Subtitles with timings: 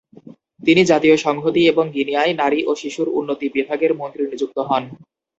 [0.61, 4.83] তিনি জাতীয় সংহতি এবং গিনিয়ায় নারী ও শিশুর উন্নতি বিভাগের মন্ত্রী নিযুক্ত হন।